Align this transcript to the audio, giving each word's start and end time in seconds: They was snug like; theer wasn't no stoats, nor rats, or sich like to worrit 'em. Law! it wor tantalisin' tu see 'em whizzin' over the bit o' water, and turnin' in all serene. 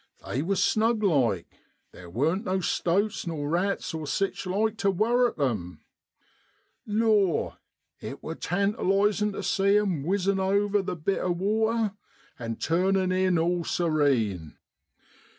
They 0.25 0.41
was 0.41 0.63
snug 0.63 1.03
like; 1.03 1.59
theer 1.93 2.09
wasn't 2.09 2.45
no 2.45 2.59
stoats, 2.59 3.27
nor 3.27 3.47
rats, 3.51 3.93
or 3.93 4.07
sich 4.07 4.47
like 4.47 4.75
to 4.77 4.89
worrit 4.89 5.39
'em. 5.39 5.81
Law! 6.87 7.57
it 7.99 8.23
wor 8.23 8.33
tantalisin' 8.33 9.31
tu 9.33 9.43
see 9.43 9.77
'em 9.77 10.03
whizzin' 10.03 10.39
over 10.39 10.81
the 10.81 10.95
bit 10.95 11.19
o' 11.19 11.29
water, 11.31 11.91
and 12.39 12.59
turnin' 12.59 13.11
in 13.11 13.37
all 13.37 13.63
serene. 13.63 14.57